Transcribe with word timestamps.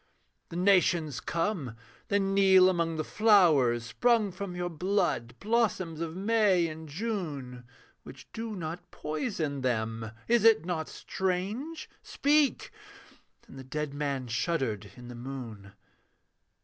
The 0.49 0.55
nations 0.55 1.19
come; 1.19 1.75
they 2.07 2.17
kneel 2.17 2.69
among 2.69 2.97
the 2.97 3.03
flowers 3.03 3.85
Sprung 3.85 4.31
from 4.31 4.55
your 4.55 4.67
blood, 4.67 5.35
blossoms 5.39 6.01
of 6.01 6.15
May 6.15 6.65
and 6.67 6.89
June, 6.89 7.65
Which 8.01 8.27
do 8.33 8.55
not 8.55 8.89
poison 8.89 9.61
them 9.61 10.09
is 10.27 10.43
it 10.43 10.65
not 10.65 10.89
strange? 10.89 11.87
Speak!' 12.01 12.71
And 13.47 13.59
the 13.59 13.63
dead 13.63 13.93
man 13.93 14.25
shuddered 14.27 14.89
in 14.95 15.07
the 15.07 15.13
moon. 15.13 15.73